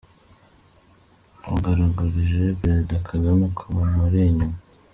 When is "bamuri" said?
3.75-4.19